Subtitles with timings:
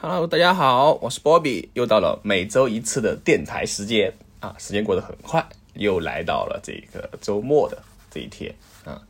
[0.00, 5.44] Hello，大家好，我是 Bobby，又到了每周一次的电台时间啊，时间过得很快，
[5.74, 8.54] 又来到了这个周末的这一天
[8.84, 9.02] 啊。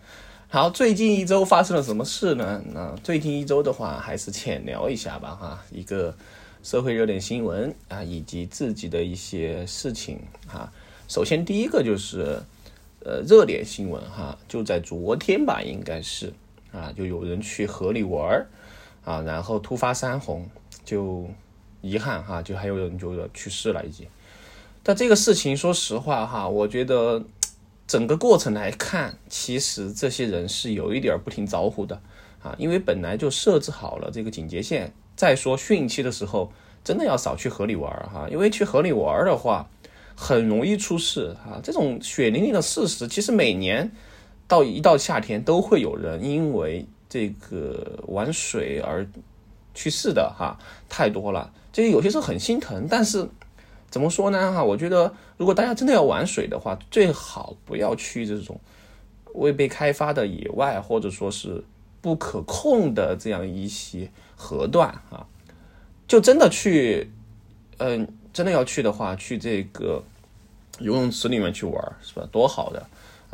[0.48, 2.62] 好，最近一周发生了什么事呢？
[2.72, 6.16] 那最近一周的话，还是浅聊一下吧哈，一个
[6.62, 10.72] 社会热点新闻啊，以及自己的一些事情哈。
[11.06, 12.40] 首先第一个就是
[13.04, 16.32] 呃热点新闻哈，就在昨天吧，应该是
[16.72, 18.46] 啊，就有人去河里玩
[19.04, 20.48] 啊，然后突发山洪。
[20.88, 21.28] 就
[21.82, 24.06] 遗憾哈，就还有人就要去世了已经。
[24.82, 27.22] 但这个事情，说实话哈，我觉得
[27.86, 32.00] 整个过程来看，其实这些人是有一点不听招呼的
[32.42, 34.90] 啊，因为本来就设置好了这个警戒线。
[35.14, 36.50] 再说汛期的时候，
[36.82, 39.68] 真的要少去河里玩儿哈，因为去河里玩儿的话，
[40.16, 41.60] 很容易出事啊。
[41.62, 43.92] 这种血淋淋的事实，其实每年
[44.46, 49.06] 到一到夏天，都会有人因为这个玩水而。
[49.78, 53.28] 去世的哈太多了，这有些时候很心疼，但是
[53.88, 54.64] 怎么说呢哈？
[54.64, 58.60] 我觉得如果大家真的要玩水的话，最好不要去这种
[59.34, 61.62] 未被开发的野外，或者说是
[62.00, 65.24] 不可控的这样一些河段啊，
[66.08, 67.08] 就真的去，
[67.76, 70.02] 嗯，真的要去的话，去这个
[70.80, 72.26] 游泳池里面去玩，是吧？
[72.32, 72.84] 多好的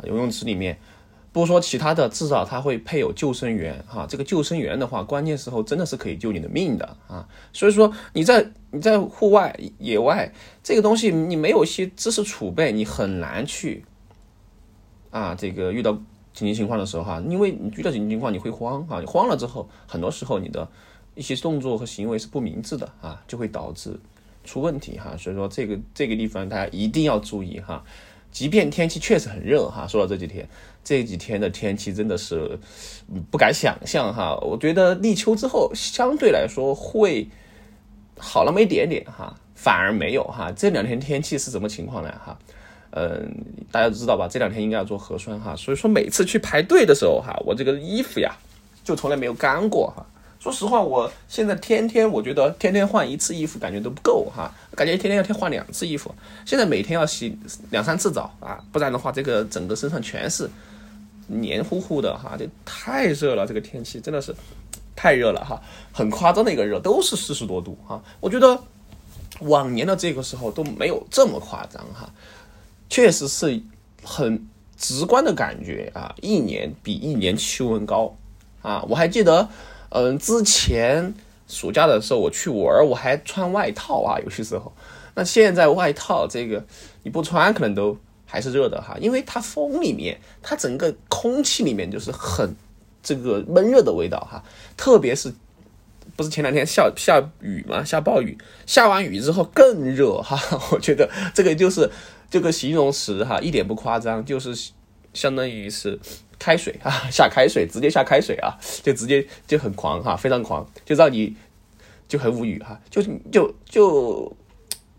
[0.03, 0.77] 游泳池里面。
[1.35, 4.07] 不说其他的，至少他会配有救生员哈。
[4.07, 7.27] 这个救生员的话，关键时候真的是可以救你的命的啊。
[7.51, 10.31] 所以说你在你在户外野外
[10.63, 13.83] 这个东西，你没有一些知识储备，你很难去
[15.11, 15.35] 啊。
[15.35, 15.91] 这个遇到
[16.33, 20.65] 紧急情况的时候哈，因为你遇到紧急情况你会慌啊，你慌了之后，很多时候你的
[21.15, 23.99] 一些动作和行为是不明智的啊，就会导致
[24.45, 25.17] 出问题哈。
[25.17, 27.83] 所以说这个这个地方大家一定要注意哈。
[28.31, 30.45] 即便天气确实很热哈，说到这几天，
[30.85, 32.57] 这几天的天气真的是
[33.29, 34.37] 不敢想象哈。
[34.37, 37.27] 我觉得立秋之后相对来说会
[38.17, 40.49] 好那么一点点哈，反而没有哈。
[40.55, 42.37] 这两天天气是什么情况呢哈？
[42.91, 43.29] 嗯，
[43.71, 44.25] 大家知道吧？
[44.25, 48.33] 这两天应该要做核酸哈，所以说每次去排队的时候哈，我这个衣服呀
[48.85, 50.05] 就从来没有干过哈。
[50.39, 56.13] 说实话，我现在天天我觉得天天换一次衣服感觉都不够哈，感觉天天要天换两次衣服。
[56.45, 57.35] 现在每天要洗
[57.71, 60.47] 两三次澡啊，不然的话这个整个身上全是
[61.27, 63.45] 黏糊糊的哈，就太热了。
[63.45, 64.35] 这个天气真的是
[64.95, 68.01] 太热了哈，很夸张的一个热，都是四十多度哈。
[68.19, 68.59] 我觉得
[69.41, 72.09] 往年的这个时候都没有这么夸张哈，
[72.89, 73.61] 确实是
[74.03, 74.47] 很
[74.77, 78.15] 直观的感觉啊，一年比一年气温高
[78.61, 78.85] 啊。
[78.89, 79.49] 我还记得。
[79.89, 81.13] 嗯，之前
[81.47, 84.73] 暑假的时候我去玩，我还穿外套啊，有些时候。
[85.13, 86.61] 那现在外套这个
[87.03, 87.97] 你不穿，可能都
[88.35, 92.53] 还是热的哈，因为它风里面，它整个空气里面就是很
[93.01, 94.43] 这个闷热的味道哈。
[94.75, 95.33] 特别是
[96.17, 100.37] 不是前两天下下雨嘛，下暴雨，下完雨之后更热哈。
[100.73, 101.89] 我觉得这个就是
[102.29, 104.53] 这个形容词哈，一点不夸张，就是
[105.13, 105.97] 相当于是。
[106.37, 111.33] 开水啊， 下开水，直接下开水啊，就直接就很狂哈，非常狂，就让你
[112.09, 114.35] 就很无语哈，就就就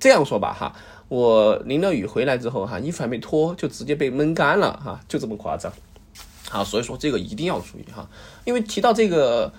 [0.01, 0.75] 这样说吧哈，
[1.09, 5.73] 我淋了雨回来之后哈，衣服还没脱就直接被闷干了哈，就这么夸张，
[6.49, 8.09] 好，所以说这个一定要注意哈，
[8.45, 9.53] 因为提到这个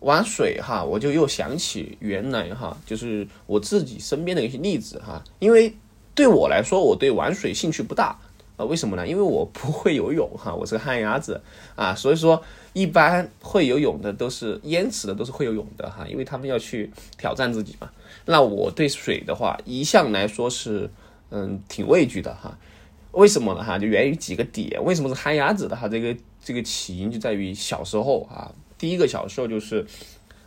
[0.00, 5.74] 玩水哈，我就又想起原来哈，就是我自己身边的一些例子哈，因为
[6.14, 8.18] 对我来说，我对玩水兴趣不大。
[8.56, 9.04] 啊，为什么呢？
[9.04, 11.40] 因为我不会游泳哈，我是个旱鸭子
[11.74, 12.40] 啊，所以说
[12.72, 16.88] 一般会游泳的都是淹死的，都是会游泳的哈，因为他们要去
[17.18, 17.90] 挑战自己嘛。
[18.26, 20.90] 那我对水的话，一向来说是
[21.30, 22.56] 嗯挺畏惧的哈。
[23.12, 23.78] 为什么呢哈？
[23.78, 24.82] 就源于几个点。
[24.84, 25.88] 为什么是旱鸭子的哈？
[25.88, 29.86] 这个这个起因就在于小时候啊，第一个小时候就是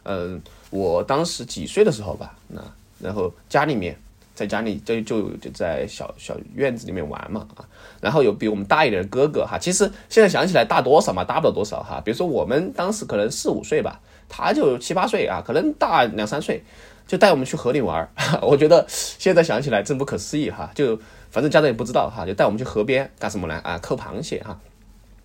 [0.03, 2.61] 嗯，我当时几岁的时候吧，那
[2.99, 3.97] 然后家里面。
[4.37, 7.65] 在家里就就就在小小院子里面玩嘛啊，
[7.99, 11.99] 然后有比我们大一点的哥哥哈，其实现在想起来大多少嘛，大不了多少哈。
[12.05, 13.99] 比如说我们当时可能四五岁吧，
[14.29, 16.63] 他就七八岁啊，可能大两三岁，
[17.07, 18.07] 就带我们去河里玩。
[18.43, 20.99] 我觉得现在想起来真不可思议哈，就
[21.31, 23.77] 反正家长也不知道哈，就带我们去河边干什么呢啊？
[23.79, 24.59] 抠螃蟹哈，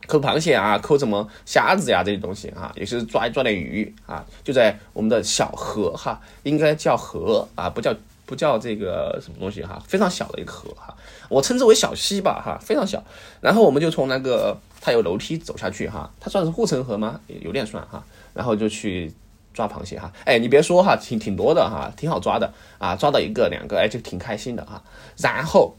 [0.06, 7.94] 抠螃蟹啊，抠什么虾子呀这些东西啊，也是抓一抓点鱼啊，就在我们的小河哈，应该叫河啊，不叫。
[8.24, 10.96] 不叫这个什么东西哈，非常小的一个河哈，
[11.28, 13.02] 我称之为小溪吧哈，非常小。
[13.42, 17.20] 然后我们就从那个它有楼梯走下去哈，它算是护城河吗？
[17.26, 18.02] 有点算哈。
[18.32, 19.12] 然后就去
[19.52, 24.82] 抓螃蟹哈，哎，你别说哈，挺挺多的哈，挺好抓的啊，抓到一个两个，哎，就挺开心的哈。
[25.18, 25.74] 然后，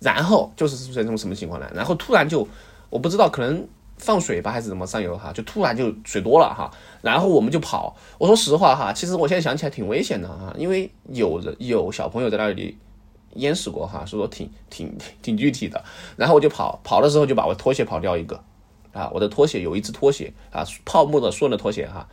[0.00, 1.70] 然后就是出现这种什么情况呢？
[1.74, 2.46] 然后突然就，
[2.90, 3.66] 我不知道，可能
[3.96, 6.70] 放水吧还是怎么上游哈，就突然就水多了哈，
[7.00, 7.96] 然后我们就跑。
[8.18, 12.76] 我说实话哈，其实我现在想起来挺危险的哈，因为有人有小朋友在那里
[13.34, 15.82] 淹死过哈，所以说挺挺挺具体的。
[16.16, 18.42] 然后我就跑，跑的时候就把我拖鞋跑掉一个
[18.92, 22.06] 啊，我的拖鞋有一只拖鞋啊，泡沫的顺的拖鞋哈，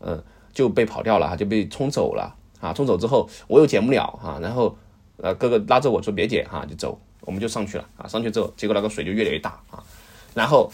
[0.00, 4.76] 嗯，就被跑掉了，就被冲走了啊，冲走之后我又捡不了哈，然后
[5.16, 9.82] 呃哥哥拉着我说别捡哈，就走，我们就上去了啊，上去之后结果那个水就越来越大啊，
[10.34, 10.70] 然后。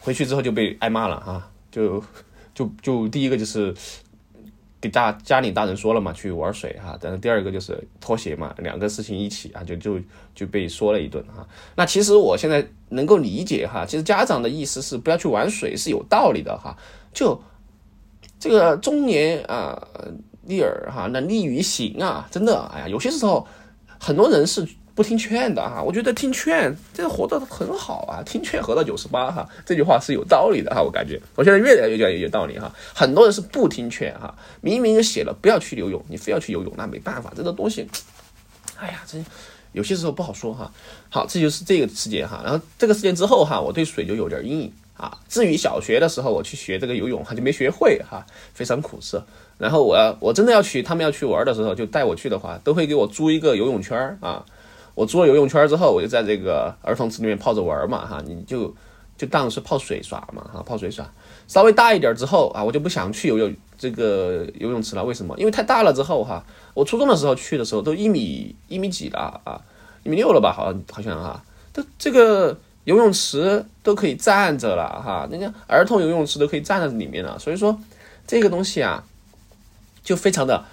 [0.00, 2.02] 回去之后就被挨骂了啊，就
[2.54, 3.74] 就就第一个就是
[4.80, 10.00] 给大家里大人说了嘛，去玩水哈，但是第二个就是拖鞋嘛，两个事情一起啊，就就
[10.36, 11.46] 就被说了一顿哈。
[11.74, 16.74] 那其实我现在能够理解哈，其实家长的意思是不要去玩水是有道理的哈。
[17.12, 17.38] 就
[18.38, 19.80] 这个中年啊，
[20.44, 23.46] 利尔哈，那利于行啊，真的哎呀，有些时候
[23.98, 24.66] 很多人是。
[24.98, 32.68] 不听劝的哈，我觉得听劝这个活得很好啊，听劝活到九十八哈，这句话是有道理的哈，我感觉我现在越来越觉得有道理哈。
[32.92, 37.88] 很多人是不听劝哈，明明就写了不要去游泳，你非要去游泳，那没办法，这个东西，
[38.76, 39.24] 哎呀，这
[39.70, 40.68] 有些时候不好说哈。
[41.08, 45.16] 好，这就是这个事件哈，然后这个事件之后哈，我对水就有点阴影啊。
[45.26, 49.24] 至于小学的时候我去学这个游泳哈，就没学会哈，非常苦涩。
[49.56, 54.44] 然后我我真的要去，他们要去玩的时候就带我去的话，都会给我租一个游泳圈啊。
[54.94, 58.74] 我租了游泳圈之后，我就在这个儿童池里面泡着玩嘛，哈，你就
[59.16, 61.08] 就当是泡水耍嘛，哈，泡水耍。
[61.46, 65.04] 稍微大一点之后啊，我就不想去游泳这个游泳池了。
[65.04, 65.34] 为什么？
[65.38, 69.60] 因为太大了之后哈，我初中的时候去的时候都一米一米几了啊，
[70.02, 70.52] 一米六了吧？
[70.52, 71.42] 好像好像哈，
[71.72, 72.58] 都这个
[72.88, 77.38] 游泳池都可以站着了哈，人家儿童游泳池都可以站在里面了。
[77.38, 77.78] 所以说
[78.26, 79.04] 这个东西啊，
[80.02, 80.64] 就非常的。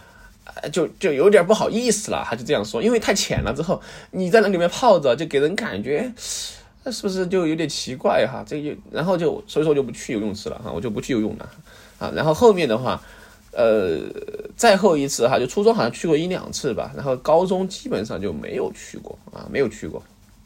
[0.72, 3.82] 就就有点不好意思了，他就这样说，因为太浅了，之后
[4.12, 6.10] 你在那里面泡着，就给人感觉，
[6.84, 8.42] 那是不是就有点奇怪哈？
[8.48, 11.50] 这就然后就所以说就不去游泳池了哈，我就不去游泳了
[12.00, 12.10] 啊。
[12.16, 13.02] 然后后面的话，
[13.52, 14.00] 呃，
[14.56, 20.02] 再后一次哈，就初中好像去过一两次吧，然后高中基本上就没有去过啊，没有去过，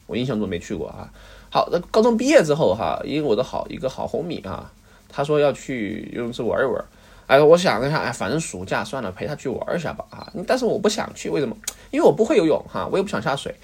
[0.06, 1.08] 我印象中没去过啊。
[1.50, 4.70] 好，那高中毕业之后哈，因为我的好一个好红米啊，
[5.08, 6.84] 他说要去游泳池玩一玩。
[7.26, 11.56] 哎，我想了一下，哎，反正暑假算了，陪他去玩一下吧，啊，但是我不想去，为什么？
[11.90, 13.54] 因为我不会游泳，哈，我也不想下水。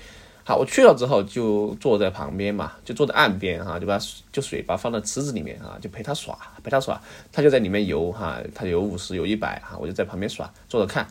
[0.45, 3.99] 好，我去了之后就坐在旁边嘛，就坐在岸边，哈，就把
[4.31, 7.01] 就水把放到池子里面，啊，就陪他耍，陪他耍，
[7.33, 11.05] 他就在里面游，哈，他游五十，游一百，哈，我就在旁边耍，坐着看，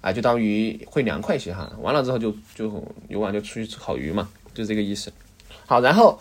[0.00, 5.12] 啊，就当于会凉快些，哈，完了之后就就游完就出去吃烤鱼嘛，就这个意思。
[5.70, 6.18] 好，然后。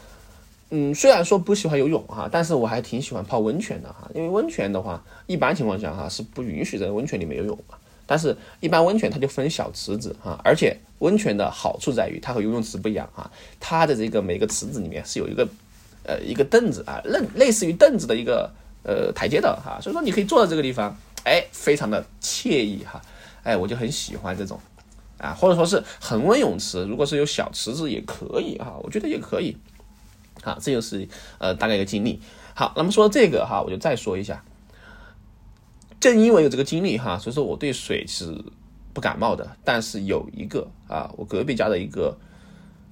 [0.72, 4.08] 嗯，虽然说不喜欢游泳哈，但是我还挺喜欢泡温泉的哈。
[4.14, 7.76] 因为温泉的话，一般情况下哈是不允许在温泉里面游泳嘛。
[8.06, 15.48] 但是，一般温泉它就分小池子哈，而且温泉的好处在于它和游泳池不一样哈，它的这个每个池子里面是有一个
[16.04, 18.48] 呃一个凳子啊，类类似于凳子的一个
[18.84, 23.02] 呃台阶的哈，所以说你可以坐在这个地方，哎，非常的惬意哈，
[23.42, 24.60] 哎，我就很喜欢这种
[25.20, 29.56] 啊，或者说是恒温泳池，如果是有小池子也可以哈，我觉得也可以。
[30.42, 31.08] 好，这就是
[31.38, 32.22] 呃大概一个经历。
[32.56, 34.44] 好，那么说这个哈，我就再说一下。
[36.00, 38.44] 正因为有这个经历哈，所以说我对水是
[38.94, 39.58] 不感冒的。
[39.66, 42.18] 但是有一个啊，我隔壁家的一个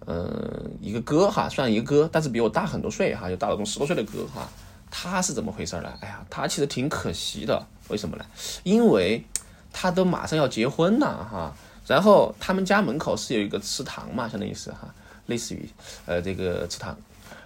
[0.05, 4.49] 嗯一个哥哈，算一个哥，但是比我大很多岁哈，就大了从十多岁的哥哈，
[4.91, 5.93] 他是怎么回事呢？
[6.01, 7.65] 哎呀，他其实挺可惜的。
[7.87, 8.25] 为什么呢？
[8.63, 9.23] 因为
[9.71, 11.55] 他都马上要结婚了哈，
[11.87, 14.93] 然后他们家门口是有一个池塘嘛，相当于是哈，
[15.27, 15.67] 类似于
[16.05, 16.95] 呃这个池塘。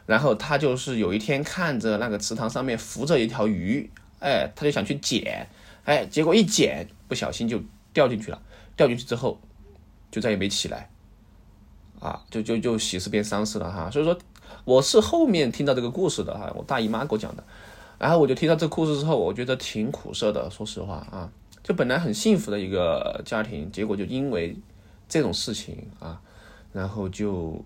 [0.07, 5.47] 然后他就是有一天看着那个池塘上面浮着一条鱼，哎，他就想去捡，
[5.85, 7.61] 哎，结果一捡不小心就
[7.93, 8.41] 掉进去了，
[8.75, 9.39] 掉进去之后
[10.09, 10.89] 就再也没起来，
[11.99, 13.89] 啊，就就就喜事变丧事了哈。
[13.91, 14.17] 所以说
[14.65, 17.43] 我是后面听到这个故事的哈，我大姨妈给我讲的，
[17.99, 21.29] 然后我就听到这个故事之后，我觉得挺苦涩的，说实话啊，
[21.63, 24.55] 就本来很幸福的一个家庭，结果就因为
[25.07, 26.21] 这种事情啊，
[26.73, 27.63] 然后就。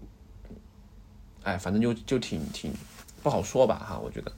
[1.43, 2.73] 哎，反正就就挺挺
[3.21, 4.31] 不好说吧哈，我觉得，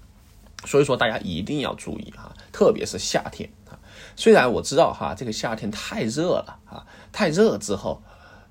[0.66, 3.80] 所以说大家一定要注意哈，特别是夏天啊。
[4.18, 8.02] 虽然我知道哈，这个夏天太热了啊，太热之后，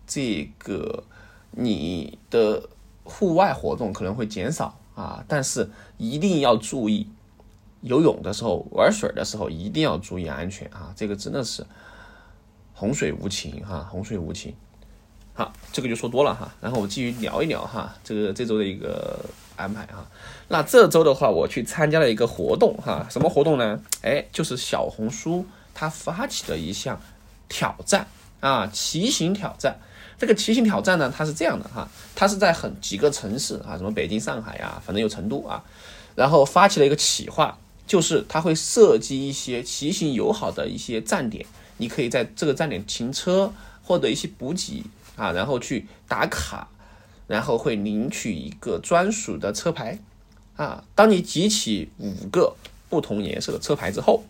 [0.06, 1.04] 这个
[1.50, 2.66] 你的
[3.04, 7.06] 户外活动可能会减少啊，但是一定要注意
[7.86, 11.64] 游泳的时候、玩水的时候一定要注意安全啊，这个真的是
[12.74, 14.54] 洪水无情哈，洪水无情。
[15.32, 19.24] 好，这个就说多了哈，然后我继续聊一聊哈，这个这周的一个
[19.54, 20.04] 安排哈。
[20.48, 23.80] 那这周的话，我去参加了一个活动哈，什么活动呢？
[24.02, 27.00] 哎，就是小红书它发起的一项
[27.48, 28.08] 挑战
[28.40, 29.78] 啊，骑行挑战。
[30.18, 35.62] 这个骑行挑战呢，它是这样的哈，它是在很几个城市啊，什么北京、上海呀，反正有成都啊。
[36.14, 43.52] 然后发起了一个企划，就是它会设计一些骑行友好的一些站点，你可以在这个站点停车，
[43.82, 44.82] 获得一些补给
[45.16, 46.68] 啊，然后去打卡，
[47.26, 50.00] 然后会领取一个专属的车牌
[50.56, 50.84] 啊。
[50.94, 52.56] 当你集齐五个
[52.88, 54.24] 不同颜色的车牌之后，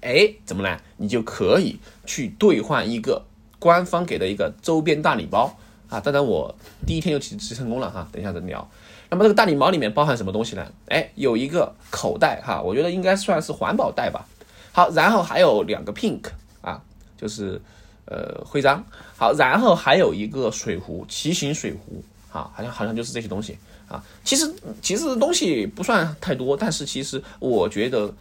[0.00, 0.80] 哎，怎么呢？
[0.96, 3.24] 你就可以去兑换一个
[3.58, 5.56] 官方给的一个周边大礼包
[5.88, 6.00] 啊！
[6.00, 6.54] 当然，我
[6.86, 8.68] 第一天就集集成功了哈，等一下再聊。
[9.10, 10.66] 那么这个大礼包里面包含什么东西呢？
[10.88, 14.26] 哎，有一个口袋哈，我觉得应该算是环保袋吧。
[14.72, 16.24] 好，然后还有两个 pink
[16.60, 16.82] 啊，
[17.16, 17.60] 就是
[18.06, 18.84] 呃徽章。
[19.16, 23.58] 好，然后还有一个水壶，骑行水壶啊，好像好像就是这些东西
[23.88, 24.02] 啊。
[24.24, 28.12] 其实其实东西不算太多，但是其实我觉得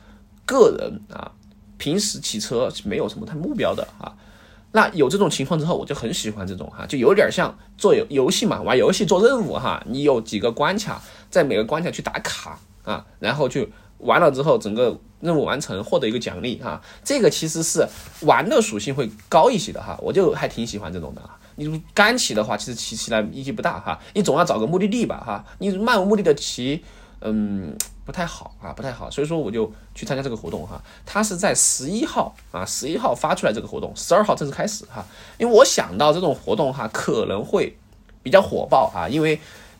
[0.46, 1.32] 个人啊。
[1.76, 4.16] 平时骑车没有什么太目标的啊，
[4.74, 13.68] 那有这种情况之后，我就很喜欢这种哈，就有点像做游游戏嘛，玩游戏做任务哈，你有几个关卡，在每个关卡去打卡啊，然后就
[14.00, 17.88] 完了之后，整个任务完成，获得一个奖励哈，这个其实是
[18.22, 21.22] 玩的属性会高一些的哈，我就还挺喜欢这种的。
[21.56, 26.84] 你干骑的话，其实骑起来意义不大哈，你总要找个目的地吧哈，你漫无目的的骑，
[27.24, 27.76] 嗯。
[28.06, 30.84] 不太好啊，不太好，所以说我就去参加这个活动哈。
[31.06, 35.06] 他是在十一号啊，十一号发出来这个活动，十二号正式开始哈。
[35.38, 37.78] 因为我想到这种活动哈可能会
[38.22, 39.40] 比较火爆啊，因为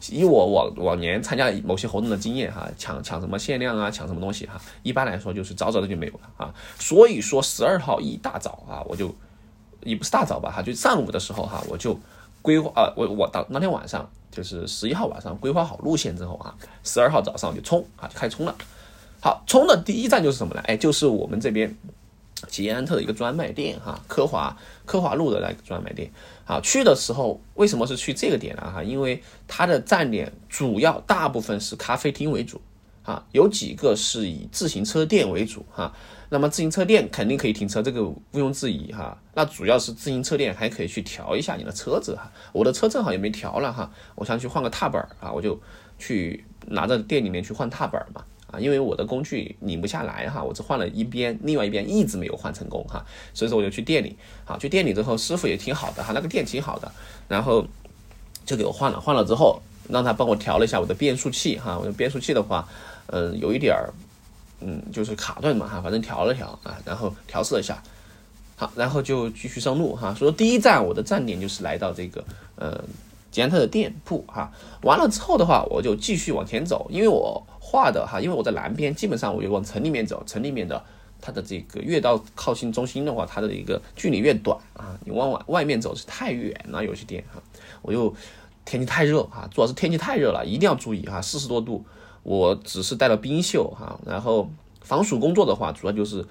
[0.10, 6.54] 以我往往年参加某些活动的经验哈，抢抢什么限量啊，抢什么东西哈，一般来说就是早早的就没有了啊。
[6.80, 9.14] 所以说十二号一大早啊，我就
[9.84, 12.00] 也不是大早吧哈，就上午的时候哈，我就
[12.44, 14.08] 规划啊，我我当当天晚上。
[14.34, 18.56] 就是十一号晚上规划好路线之后啊，十二号早上就冲啊，就开冲了。
[19.22, 20.62] 好，冲的第一站就是什么呢？
[20.66, 21.78] 哎，就是我们这边
[22.48, 24.58] 捷安特的一个专卖店哈，科华
[24.88, 26.12] 科华路的那个专卖店。
[26.46, 28.72] 好，去的时候为什么是去这个点呢？
[28.74, 32.60] 哈，因为它的站点主要大部分是咖啡厅为主
[33.04, 35.94] 啊，有几个是以自行车店为主哈。
[36.30, 39.16] 那么自行车店肯定可以停车，这个毋庸置疑哈。
[39.36, 42.32] 那主要是自行车店还可以去调一下你的车子哈。
[42.52, 45.60] 我的车正好也没调了哈，我想去换个踏板啊，我就
[46.00, 56.92] 去拿着店里面去换踏板嘛啊，因为我的工具拧不下来哈，我只换了一边，另外一边一直没有换成功哈，所以说我就去店里，啊去店里之后，师傅也挺好的哈，那个店挺好的，
[57.28, 57.64] 然后
[58.46, 62.68] 就给我换了，换了之后让他帮我调了一下我的变速器哈，我的变速器的话，
[63.08, 63.94] 嗯，有一点儿。
[64.66, 67.84] 嗯，就是卡顿嘛哈，反正调了调啊，然后调试了一下，
[68.56, 70.14] 好，然后就继续上路哈。
[70.14, 72.24] 所以说第一站我的站点就是来到这个
[72.56, 72.82] 呃
[73.30, 74.50] 捷安特的店铺哈。
[74.84, 80.24] 完了之后的话，我就继续往前走，因为我画的哈，因为我在南边，基本上我就往城里面走。
[80.26, 80.82] 城里面的
[81.20, 84.98] 它的这个越到靠近中心的话，它的一个距离越短啊。
[85.04, 87.44] 你往外外面走是太远了，有些店哈。
[87.82, 88.16] 我又
[88.64, 91.84] 天气太热啊，主要是天气太热了，一定要注意哈，四十多度。
[92.24, 94.50] 我只是带了冰袖哈，然后
[94.82, 96.26] 防暑工作的话，主要就是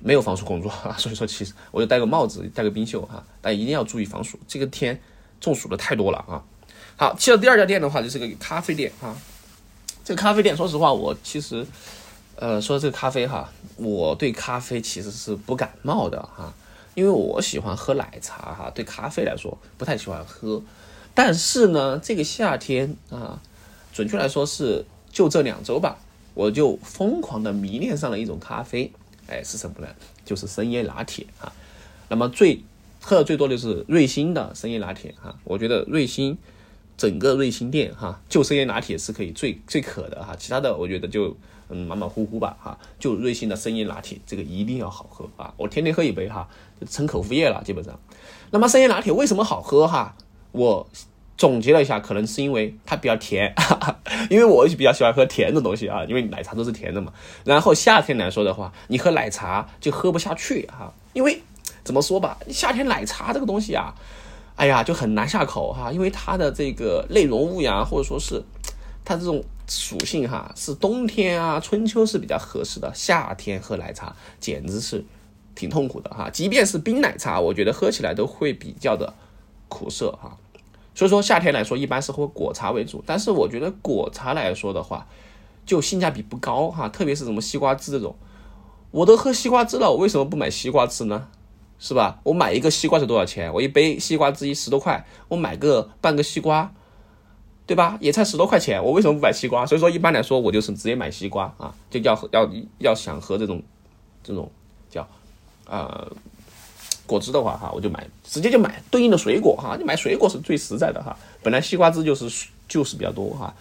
[0.00, 4.38] 没有防暑工作啊， 所以说其实我就戴个帽子，戴个冰袖哈，但一定要注意防暑。
[4.46, 5.00] 这个天
[5.40, 6.42] 中暑的太多了啊。
[6.96, 9.16] 好，去了第二家店的话，就是个咖啡店啊。
[10.04, 11.66] 这个咖啡店，说实话，我其实
[12.36, 16.54] 呃说这个咖啡哈，我对咖啡其实是不感冒的哈，
[16.94, 20.62] 因为我喜欢喝奶茶哈，对咖啡来说不太喜欢喝。
[21.12, 23.40] 但是呢，这个夏天啊。
[23.94, 24.82] 准确来说是
[25.12, 25.98] 就这两周吧，
[26.32, 28.90] 我就疯狂的迷恋上了一种咖啡，
[29.26, 29.88] 哎，是什么呢？
[30.24, 31.52] 就是深椰拿铁啊。
[32.08, 32.62] 那么最
[33.00, 35.38] 喝的最多的是瑞幸的深椰拿铁哈。
[35.44, 36.38] 我觉得瑞幸
[36.96, 41.36] 整个瑞幸店哈，就深椰拿铁是可以最最可的哈，其他的我觉得就
[41.68, 42.78] 嗯马马虎虎吧哈。
[42.98, 46.48] 就瑞幸的深椰拿铁这个一定要好喝啊，我天天喝一杯哈，
[46.88, 47.98] 成口服液了基本上。
[48.50, 50.16] 那么深椰拿铁为什么好喝哈？
[50.52, 50.88] 我。
[51.42, 53.52] 总结了一下，可能是因为它比较甜，
[54.30, 57.12] 因为我比较喜欢喝甜的东西啊，因为奶茶都是甜的嘛。
[57.42, 61.42] 然后夏天来说的话，你喝奶茶就喝不下去哈，因为
[61.82, 63.92] 怎么说吧，夏天奶茶这个东西啊，
[64.54, 68.40] 哎呀就很难下口哈，因为它的这个内容物呀，或者说是
[69.04, 75.04] 它这种属性哈，是冬天啊、春秋是比较合适的，夏天喝奶茶简直是
[75.56, 76.30] 挺痛苦的哈。
[76.30, 79.12] 即便是冰奶茶，我觉得喝起来都会比较的
[79.66, 80.38] 苦涩哈。
[80.94, 83.02] 所以说夏天来说，一般是喝果茶为主。
[83.06, 85.06] 但是我觉得果茶来说的话，
[85.64, 88.14] 就性价比不高哈，特别是什么西瓜汁这种，
[88.90, 91.28] 我都喝西瓜汁了，我为什么不买西瓜汁呢？
[91.78, 92.20] 是吧？
[92.22, 93.52] 我买一个西瓜是多少钱？
[93.52, 96.72] 我一杯西瓜汁一十多块，我买个半个西瓜，
[97.66, 97.98] 对吧？
[98.00, 99.66] 也才十多块钱，我为什么不买西瓜？
[99.66, 103.60] 所以说一般来说，我就是直接买西瓜啊，就要要要想喝这种
[104.22, 104.48] 这种
[104.88, 105.08] 叫
[105.66, 106.06] 啊。
[107.06, 111.16] 果汁的话哈，我就买，直接就买对应的水果哈，你买水果是最实在的哈。
[111.42, 113.54] 本来西瓜汁就是就是比较多哈。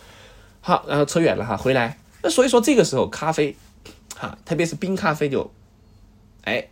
[0.62, 3.56] 好，然后扯远了哈，回来那所以说这个时候咖啡，
[4.16, 5.52] 哈，特别是冰咖啡就，
[6.44, 6.68] 哎，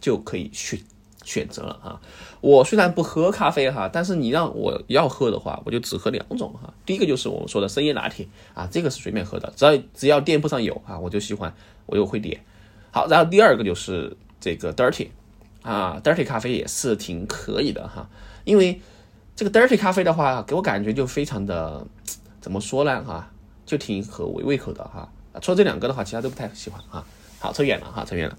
[0.00, 0.80] 就可以选
[1.24, 2.00] 选择了哈。
[2.40, 6.74] 我虽然不喝咖啡哈，但是你让我要喝的话，我就只喝两种哈。
[6.84, 11.54] 第一个就是我们说的深椰拿铁啊，这个是随便喝的，只要只要店铺上有啊，我就喜欢，
[11.86, 12.38] 我就会点。
[12.90, 15.08] 好，然后第二个就是这个 dirty
[15.64, 18.08] 啊，dirty 咖啡也是挺可以的哈，
[18.44, 18.80] 因为
[19.34, 21.84] 这个 dirty 咖啡的话，给我感觉就非常的
[22.40, 23.28] 怎么说呢哈。
[23.66, 25.08] 就挺合我胃口的哈，
[25.40, 27.02] 除了这两个的话，其他都不太喜欢啊。
[27.38, 28.36] 好，扯远了哈，扯远了。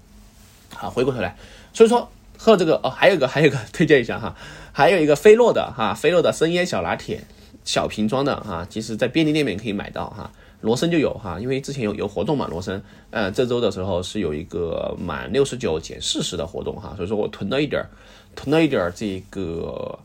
[0.72, 1.36] 好，回过头来，
[1.72, 4.36] 所以说喝这个哦，还有一个，还有一个 推荐一下哈，
[4.70, 7.24] 还有一个飞洛的哈，飞洛的生椰小拿铁，
[7.64, 17.88] 小瓶装的哈，其实在便利店里面可以买到哈，罗森就有哈，因为之前有有活动嘛，罗森，呃，这周的时候是有一个满六十九减四十的活动哈，所以说我囤了一点儿，
[18.34, 19.98] 囤了一点儿这个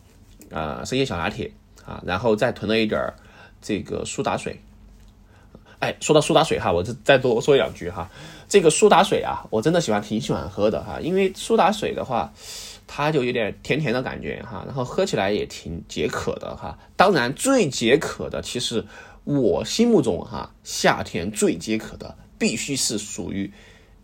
[0.49, 1.51] 呃生椰小拿铁
[1.85, 3.13] 啊，然后再囤了一点儿
[3.61, 4.59] 这个苏打水。
[5.79, 8.07] 哎，说到苏打水哈，我就再多说两句哈。
[8.47, 10.99] 这个苏打水啊，我真的喜欢，挺喜欢喝的哈。
[11.01, 12.31] 因为苏打水的话，
[12.85, 16.77] 它就有点甜甜的感觉哈，然后喝起来也挺解渴的哈。
[16.95, 18.85] 当然，最解渴的，其实
[19.23, 23.51] 我心目中哈，夏天最解渴的，必须是属于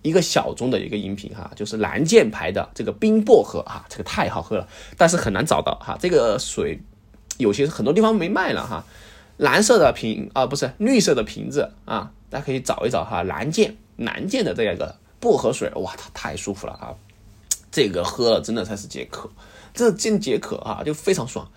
[0.02, 5.98] 一个小众的一个饮品哈，就是蓝剑牌的这个冰薄荷哈，这个太好喝了，但是很难找到哈。
[6.00, 6.80] 这个水
[7.38, 8.86] 有些很多地方没卖了哈。
[9.38, 13.22] 蓝色的瓶啊，不是绿色的瓶子啊，大家可以找一找哈。
[13.24, 16.94] 蓝剑蓝剑的这样一个薄荷水，哇，它太舒服了啊！
[17.72, 19.30] 这个喝了真的才是解渴，
[19.74, 21.48] 这真解渴啊，就非常爽。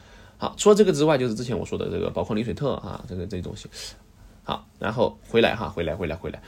[0.40, 3.68] 好，除了这个之外，就是之前我说的这个宝矿力水特啊，这个这东西。
[4.42, 6.40] 好，然后回来哈，回来回来回来。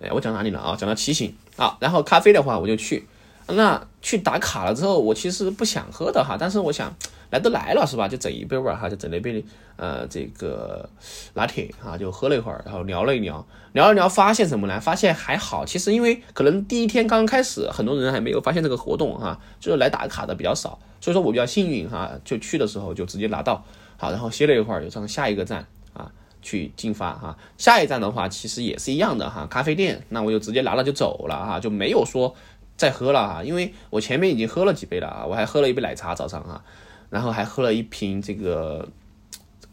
[0.00, 0.76] 哎，我讲哪里了啊？
[0.76, 1.76] 讲到骑行啊。
[1.80, 3.08] 然后咖啡的话，我就去。
[3.52, 6.94] 那去打卡了之后，我其实不想喝的哈，但是我想。
[7.30, 8.08] 来都来了是吧？
[8.08, 9.44] 就整一杯吧哈，就整了一杯
[9.76, 10.90] 呃这个
[11.34, 14.80] 拿铁啊，就喝了一会儿，然后聊了一聊，聊了聊，发现什么呢？
[14.80, 23.64] 发现还好，其实因为可能第一天刚刚开始，很多人还没有发现这个活动哈，就是来打卡的比较少，所以说我比较幸运哈，就去的时候就直接拿到，
[23.96, 26.10] 好，然后歇了一会儿，就上下一个站啊
[26.42, 32.34] 去进发哈，下一站的话其实也是一样的哈，咖啡店，那我就直接拿了就走了哈，就没有说
[32.80, 36.64] 再喝了哈，因为我前面已经喝了几杯了啊，我还喝了一杯奶茶早上哈。
[37.10, 38.88] 然后还喝了一瓶这个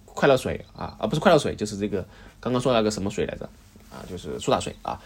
[0.03, 2.05] 快乐水啊，啊不是快乐水，就是这个
[2.41, 3.47] 刚刚说那个什么水来着
[3.89, 4.99] 啊，就是苏打水啊。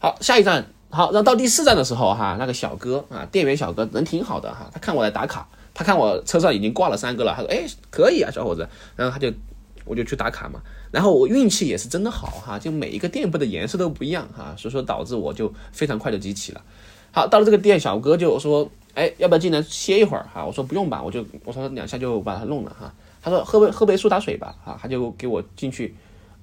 [0.00, 9.32] 好，下一站，好，然后到第四站的时候哈，那个小哥啊，店员小哥人挺好的哈，他看我来打卡，他看我车上已经挂了三个了，他说哎可以啊小伙子，然后他就
[9.84, 16.62] 我就去打卡嘛，然后我运气也是真的好哈，就每一个店铺的颜色都不一样哈，所以说导致我就非常快的集齐了。
[17.14, 18.68] 好，到了这个店，小哥就说。
[18.94, 20.44] 哎，要不要进来歇一会儿哈？
[20.46, 22.94] 我说不用吧，我就我说两下就把它弄了哈。
[23.20, 25.92] 他说喝杯喝杯苏打水吧，哈，他就给我进去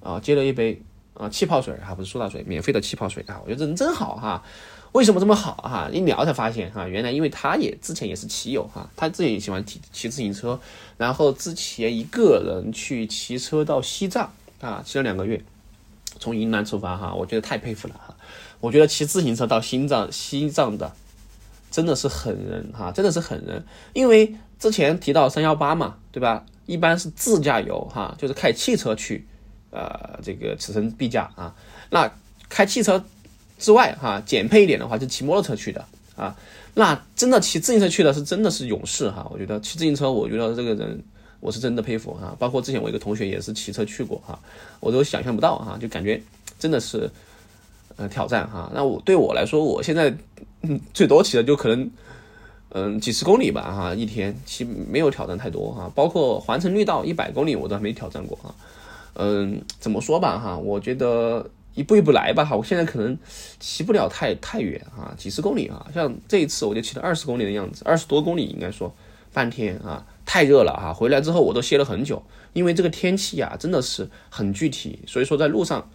[0.02, 0.78] 啊，接了一杯
[1.14, 3.40] 啊气泡水哈，不是苏打水，免费的气泡水啊。
[3.42, 4.44] 我觉得这人真好哈，
[4.92, 5.88] 为什么这么好哈？
[5.90, 10.60] 一聊才发现哈，原来因为他也之前也是骑友哈，他自己也喜欢骑骑自行车，
[10.98, 14.30] 然后之前一个人去骑车到西藏
[14.60, 15.42] 啊，骑了两个月，
[16.18, 18.11] 从云南出发哈，我觉得太佩服了哈。
[18.62, 20.90] 我觉得骑自行车到西藏西藏的。
[21.70, 26.44] 真的是狠人哈，真的是狠人，因为之前提到三幺八嘛，对吧？
[26.66, 29.26] 一般是自驾游哈，就是开汽车去，
[29.70, 31.54] 呃，这个此生必驾啊。
[31.88, 32.12] 那
[32.50, 33.02] 开汽车
[33.58, 35.82] 之外哈，减配一点的话，就骑摩托车去的
[36.14, 36.36] 啊。
[36.74, 41.02] 那真的骑自行车去的是真的是勇士哈，我觉得骑自行车，我觉得这个人
[41.40, 42.36] 我是真的佩服哈。
[42.38, 44.38] 包括之前我一个同学也是骑车去过哈，
[44.78, 46.22] 我都想象不到哈，就感觉
[46.58, 47.10] 真的是。
[47.96, 50.12] 呃，挑战哈，那我对我来说，我现在
[50.62, 51.90] 嗯最多骑的就可能
[52.70, 58.54] 嗯几十公里吧哈，一天骑没有挑战太多哈，包括环城绿道一百公里我都还没挑战过哈，
[59.14, 63.16] 嗯，怎么说吧哈，我觉得一步一步来吧哈，我现在可能
[63.60, 68.90] 骑不了太太远啊，几十公里啊，像这一次我就骑了二十公里的样子，二十多公里应该说
[69.34, 72.22] 半天啊，太热了哈，回来之后我都歇了很久，
[72.54, 75.90] 因为这个天气呀真的是很具体，所以说在路上。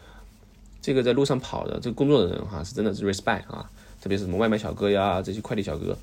[0.87, 3.69] 这个在路上跑的这个工作的人哈，是真的是 respect 啊，
[3.99, 5.97] 特别是什么外卖小哥呀，这些快递小哥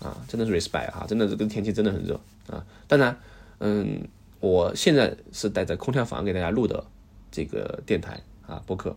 [0.00, 2.18] 啊，真的是 respect 哈，真的这个天气真的很热
[2.50, 2.66] 啊。
[2.88, 3.16] 当然，
[3.60, 4.02] 嗯，
[4.40, 6.84] 我现在是待在空调房给大家录的
[7.30, 8.96] 这个电台啊播客，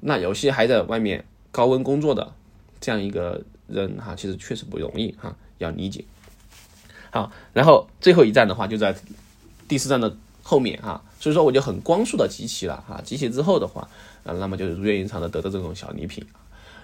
[0.00, 2.32] 那有些还在外面高温工作的
[2.80, 6.06] 这样一个人哈，其实确实不容易哈，要理解。
[7.10, 8.96] 好，然后最后一站的话就在
[9.68, 13.88] 第四站的后面哈，所以说我就很光速的集齐了哈，集齐之后的话。
[14.24, 16.26] 啊，那么就是如愿以偿的得到这种小礼品。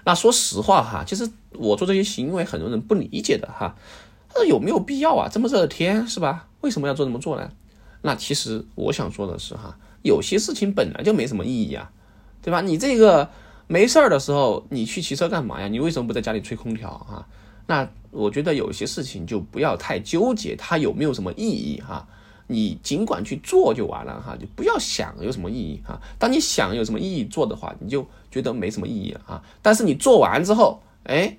[0.05, 3.75] 那说实话哈，其实我做这些行为，很多人不理解的哈。
[4.29, 5.29] 他说有没有必要啊？
[5.29, 6.47] 这么热的天是吧？
[6.61, 7.51] 为什么要做这么做呢？
[8.03, 11.91] 那其实我想说的是哈，有些事情本来就没什么意义啊。
[12.41, 12.61] 对吧？
[12.61, 13.29] 你这个
[13.67, 15.67] 没事儿的时候，你去骑车干嘛呀？
[15.67, 17.27] 你为什么不在家里吹空调啊？
[17.67, 22.09] 那我觉得有些事情就不要太纠结，它有没有什么意义哈？
[22.51, 26.01] 你尽管去做就完了哈，就不要想有什么意义哈。
[26.19, 29.43] 当你想有什么意义做的话，你就觉得没什么意义了啊。
[29.61, 31.37] 但是你做完之后，哎，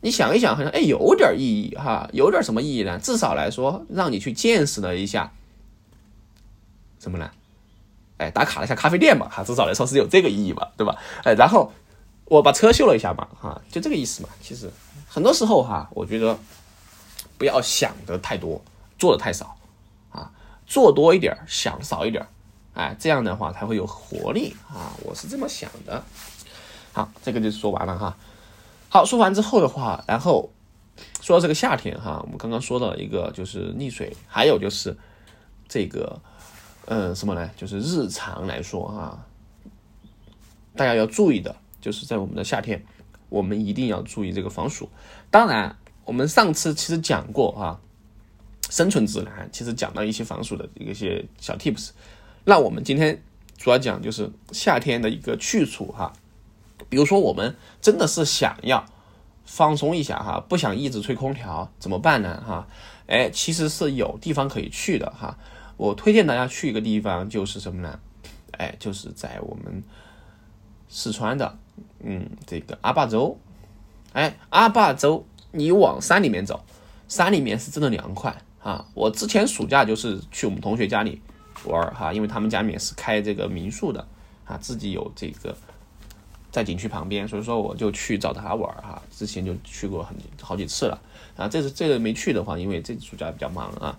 [0.00, 2.98] 你想一想，好像哎有点意义哈，有点什么意义呢？
[3.00, 5.32] 至少来说，让你去见识了一下
[7.00, 7.28] 什么呢？
[8.18, 10.96] 哎，打卡了一下咖啡店嘛，哈，至少来说是有这个意义嘛，对吧？
[11.24, 11.72] 哎，然后
[12.26, 14.28] 我把车修了一下嘛，哈，就这个意思嘛。
[14.40, 14.70] 其实
[15.08, 16.38] 很多时候哈，我觉得
[17.36, 18.62] 不要想的太多，
[19.00, 19.57] 做的太少。
[20.68, 22.24] 做多一点，想少一点，
[22.74, 24.92] 哎，这样的话才会有活力啊！
[25.02, 26.04] 我是这么想的。
[26.92, 28.14] 好，这个就说完了哈。
[28.90, 30.52] 好，说完之后的话，然后
[31.22, 34.94] 说到这个夏天哈，我们刚刚说到一个就是溺水，还有就是
[35.66, 36.20] 这个
[36.84, 37.50] 嗯什么呢？
[37.56, 39.26] 就是日常来说哈，
[40.76, 42.84] 大家要注意的，就是在我们的夏天，
[43.30, 44.90] 我们一定要注意这个防暑。
[45.30, 47.80] 当然，我们上次其实讲过哈。
[48.68, 51.90] 生存指南其实讲到一些防暑的一些小 tips，
[52.44, 53.22] 那我们今天
[53.56, 56.12] 主要讲就是夏天的一个去处哈，
[56.88, 58.84] 比如说我们真的是想要
[59.44, 62.68] 放松一下哈，不想一直吹空调怎么办呢哈？
[63.06, 65.38] 哎，其实是有地方可以去的哈，
[65.78, 67.98] 我推荐大家去一个地方就是什么呢？
[68.52, 69.82] 哎，就是在我们
[70.88, 71.58] 四川的
[72.00, 73.38] 嗯这个阿坝州，
[74.12, 76.62] 哎阿坝州你往山里面走，
[77.08, 78.36] 山里面是真的凉快。
[78.62, 81.20] 啊，我之前暑假就是去我们同学家里
[81.64, 84.04] 玩哈，因为他们家里面是开这个民宿的
[84.44, 85.56] 啊，自己有这个
[86.50, 89.00] 在景区旁边，所以说我就去找他玩哈。
[89.10, 91.00] 之前就去过很好几次了
[91.36, 93.96] 啊，这次这个没去的话，因为这暑假比较忙啊。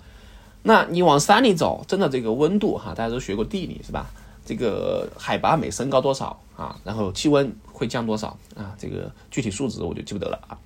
[0.63, 4.07] 那你往山里走，真的这个温度哈，大家都学过地理是吧？
[4.45, 6.77] 这个海拔每升高多少啊？
[6.83, 8.75] 然后气温会降多少啊？
[8.77, 10.57] 这个具体数值我就记不得了啊。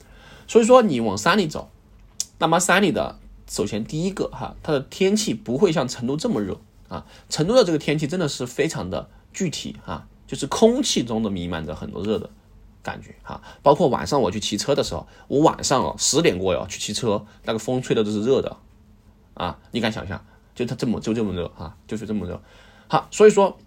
[0.47, 1.69] 所以说你往山里走，
[2.39, 3.19] 那么山里的。
[3.47, 7.05] 首先，第一个哈，它的天气不会像成都这么热啊。
[7.29, 12.29] 成都的这个天气真的是非常的具体啊，就是空气中的弥漫着很多热的
[12.81, 13.41] 感觉哈。
[13.61, 18.57] 包括晚上我去骑车的时候，我晚上哦十点过哟去骑车，那个风吹的都是热的
[19.33, 19.59] 啊。
[19.71, 20.25] 你敢想象？
[20.55, 22.41] 就它这么就这么热啊，就是这么热。
[22.87, 23.57] 好，所以说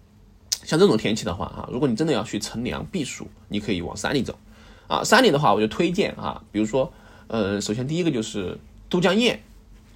[0.63, 4.37] 像这种天气的话啊，如果你真的要去乘凉避暑，你可以往山里走
[4.87, 5.03] 啊。
[5.03, 6.91] 山里的话，我就推荐啊，比如说
[7.27, 8.57] 呃，首先第一个就是
[8.89, 9.39] 都江堰。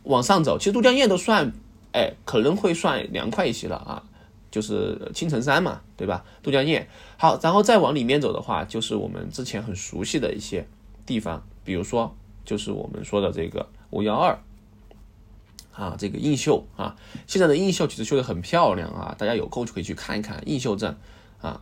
[0.03, 1.51] 往上走，其实都江堰都算，
[1.91, 4.03] 哎，可能会算凉快一些了啊，
[4.49, 6.25] 就是青城山嘛，对吧？
[6.41, 6.87] 都江堰
[7.17, 10.67] 好，然后再往里面走的话，就是我们之前很熟悉的一些
[11.05, 14.39] 地方，比如说就是我们说的这个五幺二
[15.73, 16.95] 啊，这个映秀啊，
[17.27, 20.97] 现在的映秀其实修的很漂亮啊，大家有空就可以去看一看映秀镇
[21.41, 21.61] 啊，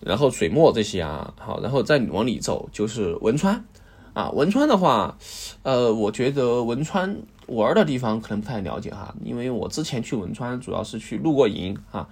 [0.00, 3.64] 然后水墨这些啊，好，然后再往里走就是汶川。
[4.12, 5.16] 啊，汶川的话，
[5.62, 12.08] 呃，我觉得汶川玩的地方可能不太了解哈，因为我之前去汶川主要是去露过营啊。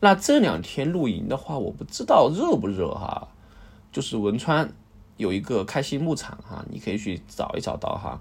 [0.00, 3.28] 那这两天露营的话，我不知道热不热哈。
[3.92, 4.72] 就是汶川
[5.16, 8.20] 有一个开心牧场哈，你可以去找一找到哈。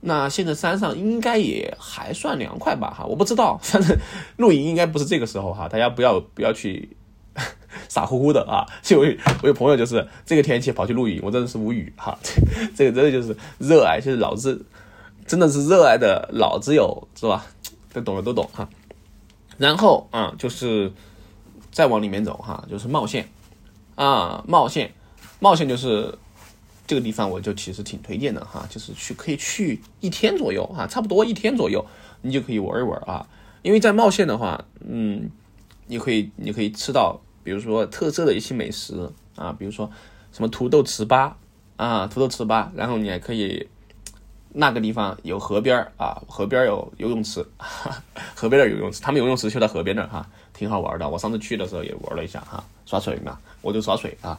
[0.00, 3.96] 那现在山上应该也还算凉快吧哈，我不知道，反正
[4.38, 6.96] 露营应该不是这个时候哈，大家不要不要去。
[7.88, 8.66] 傻乎乎的啊！
[8.82, 12.18] 就我有朋友就是这个天气跑去露营，我真的是无语哈。
[12.74, 14.64] 这个真的就是热爱，就是老子
[15.26, 17.46] 真的是热爱的老子有是吧？
[17.92, 18.68] 都懂的都懂哈。
[19.56, 20.92] 然后啊，就是
[21.70, 23.28] 再往里面走哈，就是茂县
[23.94, 24.92] 啊，茂县，
[25.38, 26.16] 茂县就是
[26.86, 31.84] 这个地方，我就其实挺推荐的哈，就是去可以去一天左右哈，差不多一天左右，
[32.22, 33.26] 你就可以玩一玩啊。
[33.62, 35.30] 因为在茂县的话，嗯，
[35.86, 37.20] 你可以你可以吃到。
[37.42, 39.90] 比如说特色的一些美食啊，比如说
[40.32, 41.32] 什么土豆糍粑
[41.76, 43.66] 啊，土豆糍粑，然后你还可以
[44.52, 47.44] 那个地方有河边啊，河边有游泳池，
[48.36, 51.08] 河边的游泳池，他们游泳池就在河边那儿哈，挺好玩的。
[51.08, 54.38] 我上次去的时候也玩了一下哈，耍水嘛，我就耍水啊，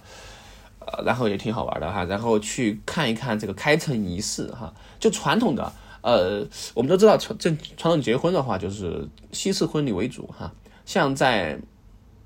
[0.80, 10.52] 呃，然后也挺好玩的哈，然后去看一看这个开城仪式哈，就传统的呃，我们都知道传这传统结婚的话就是西式婚礼为主哈，
[10.86, 11.60] 像在。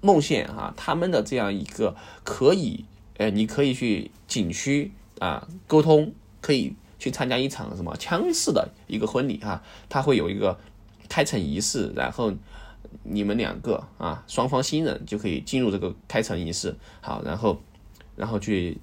[0.06, 2.86] 孟县哈，他们的这样一个可以，
[3.18, 10.60] 呃，你可以去景区啊沟通，可以去参加一场什么枪式的一个婚礼哈，他会有一个
[11.10, 12.32] 开城仪式，然后
[13.02, 17.60] 你们两个啊双方新人就可以进入这个开城仪式，好，然后
[18.15, 18.78] 然后去，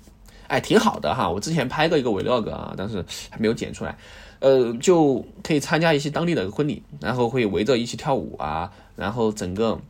[0.48, 3.96] 哎，挺好的哈，我之前拍过一个 vlog 啊，但是还没有剪出来，
[4.40, 9.80] 呃，就可以参加一些当地的婚礼，然后会围着一起跳舞啊，然后整个。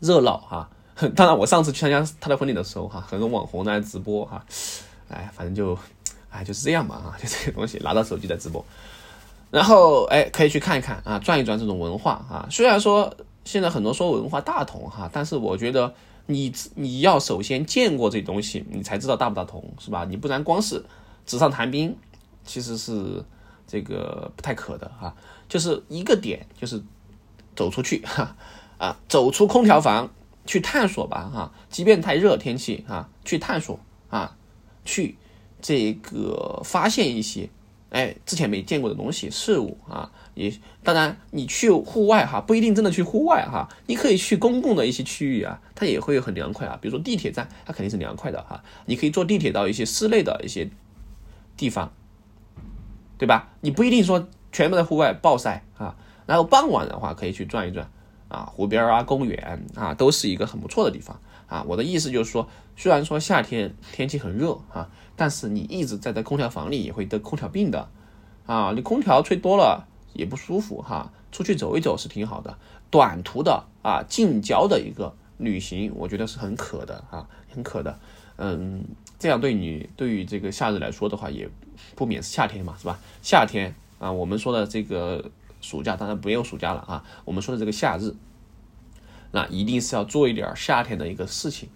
[0.00, 0.68] 热闹哈，
[1.14, 4.44] 当然，我上次去参加他的婚礼的时候，哈，很多网红在直播，哈，
[5.08, 5.78] 哎，反正就，
[6.30, 8.64] 哎，就是这样吧，啊， 就这些东西，拿到手机在直播，
[9.50, 12.46] 然后，哎，可以去看一看啊，转一转这种文化啊。
[12.50, 15.94] 虽然说现在很多说文化大同哈，但是我觉得
[16.26, 20.04] 你你要首先见过这东西，你才知道大不大同，是吧？
[20.04, 20.84] 你不然光是
[21.24, 21.96] 纸上谈兵，
[22.44, 23.24] 其实是
[23.66, 25.14] 这个不太可的哈。
[25.48, 26.82] 就是一个点，就是
[27.54, 28.34] 走出去哈，
[28.78, 30.10] 啊走出空调房。
[30.48, 34.36] 去探索吧，哈，即便太热天气啊，去探索啊，
[34.84, 35.18] 去
[35.60, 37.50] 这个发现一些
[37.90, 40.52] 哎之前没见过的东西事物啊，也
[40.84, 50.70] 当然你去户外哈，不一定真的去户外哈，你可以去公共的一些区域啊，它也会很凉快啊，比如说地铁站，它肯定是凉快的哈，你可以坐地铁到一些室内的一些
[51.56, 51.92] 地方，
[53.18, 53.48] 对吧？
[53.60, 57.90] 你不一定说全部在户外暴晒啊，然后傍晚的话可以去转一转。
[58.36, 61.64] 啊，湖边啊，公园啊，都是一个很不错的地方啊。
[61.66, 62.46] 我的意思就是说，
[62.76, 67.88] 虽然说夏天天气很热啊，但是你一直在在空调房里也会得空调病的
[68.44, 68.72] 啊。
[68.76, 71.10] 你空调吹多了也不舒服哈。
[71.32, 72.58] 出去走一走是挺好的，
[72.90, 77.98] 短途的啊，近郊的一个旅行，我觉得是很可的啊，很可的。
[78.36, 78.84] 嗯，
[79.18, 81.48] 这样对你对于这个夏日来说的话，也
[81.94, 82.98] 不免是夏天嘛，是吧？
[83.22, 85.30] 夏天啊，我们说的这个。
[85.60, 88.14] 暑假当然不用暑假了啊，我们说的这个夏日，
[89.32, 91.68] 那一定是要做一点夏天的一个事情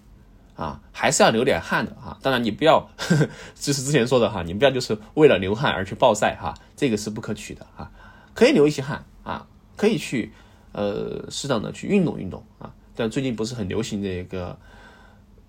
[0.55, 2.19] 啊，还是要流点汗的哈。
[2.23, 7.91] 当然你不要，呵 呵就是之前说的哈，你不要就是为了流汗而去暴晒哈，这个是不可取的啊。
[8.35, 10.33] 可以流一些汗啊，可以去
[10.73, 12.73] 呃适当的去运动运动啊。
[12.95, 14.59] 但最近不是很流行这个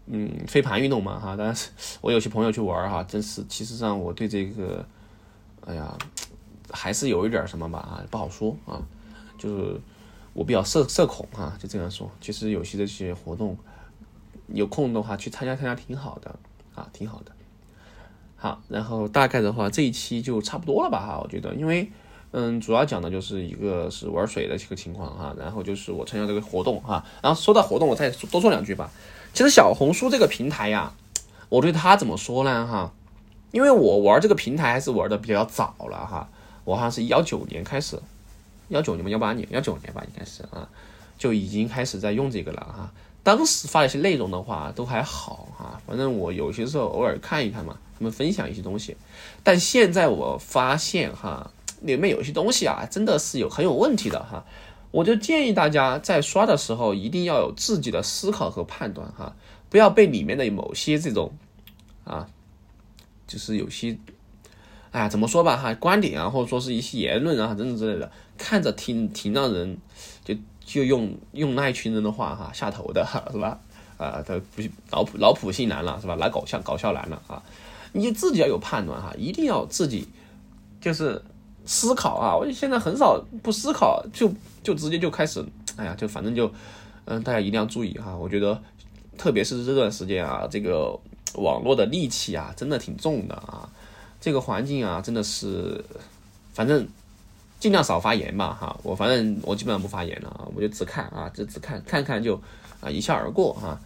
[0.08, 1.70] 嗯飞盘运动嘛哈，但是
[2.02, 4.86] 我有些朋友去玩哈，真是其实上我对这个，
[5.65, 5.98] 哎呀。
[6.72, 8.82] 还是有一点什么吧啊，不好说啊，
[9.38, 9.80] 就是
[10.34, 12.10] 我比较社社恐啊，就这样说。
[12.20, 13.58] 其实有些这些活动，
[14.48, 16.36] 有空的话去参加参加挺好的
[16.74, 17.32] 啊，挺好的。
[18.36, 21.92] 好，然后大概的话这一期就差不多了吧哈，我觉得，因为
[22.32, 28.90] 嗯，主要讲的就是一个是玩水的这个情况哈，然后就是我参加这个活动哈，然后说到活动，我再多说两句吧。
[29.34, 30.94] 其实小红书这个平台呀，
[31.50, 32.94] 我对它怎么说呢哈？
[33.52, 36.30] 因为我玩这个平台还是玩的比较早了哈。
[36.72, 38.00] 我好像是幺九年开始，
[38.70, 40.70] 幺九年嘛，幺八年，幺九年吧，应该是啊，
[41.18, 42.94] 就已经开始在用这个了哈。
[43.24, 48.96] 当时发一些内容的话都还好哈，反正我有些时候偶尔看一看嘛，他们分享一些东西。
[49.44, 54.46] 但现在我发现哈，里面有些东西啊，真的是有很有问题的哈。
[54.92, 59.36] 我就建议大家在刷的时候一定要有自己的思考和判断哈，
[59.70, 61.34] 不要被里面的某些这种
[62.06, 62.30] 啊，
[63.28, 63.98] 就是有些。
[64.92, 69.78] 哎，怎么说吧哈，观点啊，或者说是一些言论啊，等等之类的，看着挺挺让人
[70.24, 73.58] 就就用用那一群人的话哈下头的哈，是吧？
[73.98, 76.16] 啊，他不老普老普信男了是吧？
[76.16, 77.42] 来搞笑搞笑男了啊！
[77.94, 80.08] 你自己要有判断哈，一定要自己
[80.82, 81.22] 就是
[81.66, 82.36] 思考啊！
[82.36, 85.46] 我现在很少不思考就就直接就开始，
[85.78, 86.52] 哎呀，就反正就
[87.06, 88.16] 嗯，大家一定要注意哈！
[88.16, 88.60] 我觉得
[89.18, 91.00] 特别是这段时间啊，这个
[91.36, 93.70] 网络的戾气啊，真的挺重的啊。
[94.22, 95.84] 这个环境啊，真的是，
[96.54, 96.88] 反正
[97.60, 102.40] 尽量少发言吧，哈，我反正我基本上不发言了啊，我就只看啊，就只看看看就
[102.80, 103.82] 啊一笑而过哈，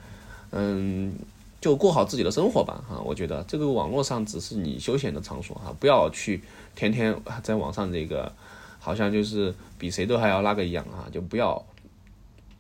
[0.52, 1.15] 嗯，
[1.62, 6.43] 就过好自己的生活吧哈，我觉得这个网络上只是你休闲的场所哈，不要去
[6.76, 8.30] 天天在网上这个
[8.78, 11.65] 好像就是比谁都还要那个一样啊，就不要，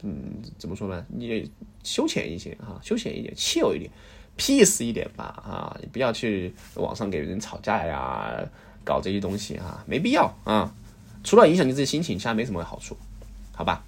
[0.01, 1.05] 嗯，怎么说呢？
[1.09, 1.51] 你
[1.83, 3.91] 休闲一些哈，休闲一点，气有一点。
[4.37, 8.37] Peace 一点吧，啊，你不要去网上给人吵架呀，
[8.83, 10.71] 搞这些东西啊，没必要啊。
[11.23, 12.97] 除了影响你自己心情，其他没什么好处，
[13.53, 13.83] 好吧？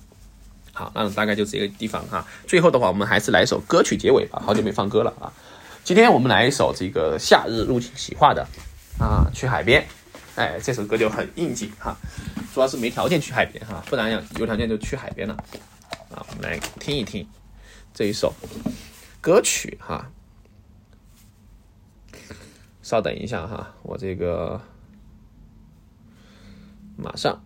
[0.73, 2.25] 好，那大概就这个地方哈。
[2.45, 4.41] 最后的话，我们还是来一首歌曲结尾吧。
[4.45, 5.33] 好久没放歌了啊。
[5.83, 8.47] 今天我们来一首这个夏日入侵企划的
[8.99, 9.85] 啊，去海边。
[10.35, 11.97] 哎，这首歌就很应景哈。
[12.53, 15.33] 主要是没条件去海边哈，不然有条件就去海边了。
[16.11, 17.27] 啊，我们来听一听
[17.93, 18.33] 这一首
[19.19, 20.09] 歌曲哈。
[22.87, 24.57] 稍等一下哈，我这个
[26.95, 27.37] 马上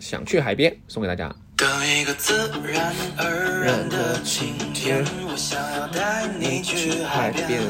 [0.00, 1.30] 想去海边，送给大家。
[1.58, 2.32] 等一个自
[2.66, 7.60] 然而然的晴天，我想要带你去海边，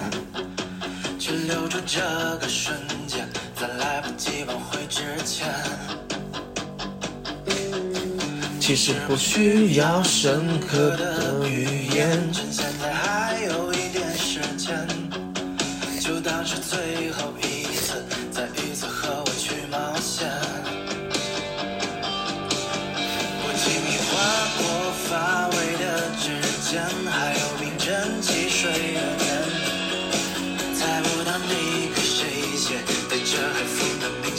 [1.18, 1.98] 去留住这
[2.40, 2.78] 个瞬
[3.08, 5.52] 间，在来不及挽回之前。
[8.60, 13.72] 其实不需要深刻的语言，趁现在还有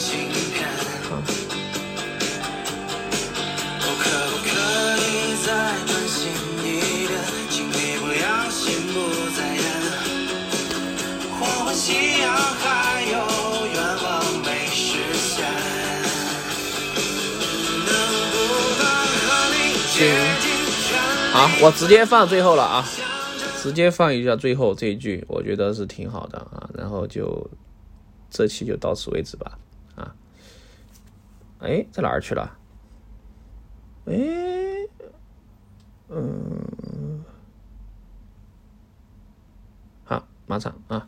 [0.00, 1.22] 好。
[21.32, 22.84] 好，我直接放最后了啊！
[23.62, 26.68] 直接放一下最后这一句，我觉得是挺好的啊。
[26.74, 27.48] 然后就
[28.30, 29.58] 这期就到此为止吧。
[31.60, 32.56] 哎，在哪儿去了？
[34.06, 34.14] 哎，
[36.08, 37.24] 嗯，
[40.04, 41.06] 好，马上啊。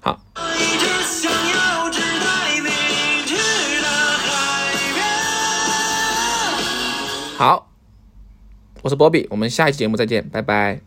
[0.00, 0.20] 好。
[7.36, 7.68] 好，
[8.82, 10.80] 我是波比，我们下一期节目再见，拜拜。